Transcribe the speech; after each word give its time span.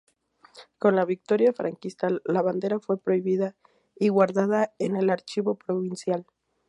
Con 0.79 0.95
la 0.95 1.05
victoria 1.05 1.53
franquista, 1.53 2.07
la 2.25 2.41
bandera 2.41 2.79
fue 2.79 2.99
prohibida 2.99 3.55
y 3.95 4.09
guardada 4.09 4.73
en 4.79 4.95
el 4.95 5.11
Archivo 5.11 5.53
Provincial. 5.59 6.25